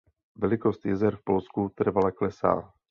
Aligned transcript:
Velikost 0.35 0.85
jezer 0.85 1.15
v 1.15 1.23
Polsku 1.23 1.69
trvale 1.75 2.11
klesá. 2.11 2.73